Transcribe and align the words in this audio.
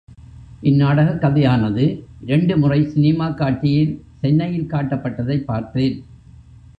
இந் 0.61 0.75
நாடகக் 0.75 1.23
கதையானது 1.23 2.01
இரண்டு 2.21 2.57
முறை 2.57 2.85
சினிமாக் 2.85 3.37
காட்சியில் 3.37 4.03
சென்னையில் 4.19 4.67
காட்டப்பட்டதைப் 4.71 5.45
பார்த்தேன். 5.45 6.03